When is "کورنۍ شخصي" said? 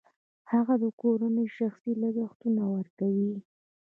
1.01-1.91